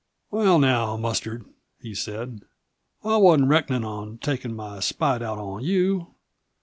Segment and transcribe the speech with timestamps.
[0.31, 1.45] "Well, now, Mustard,"
[1.79, 2.41] he said,
[3.03, 6.15] "I wasn't reckonin' on takin' my spite out on you.